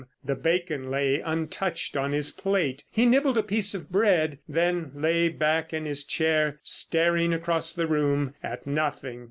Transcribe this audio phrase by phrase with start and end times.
[0.25, 2.83] The bacon lay untouched on his plate.
[2.89, 7.85] He nibbled a piece of bread, then lay back in his chair staring across the
[7.85, 9.19] room—at nothing.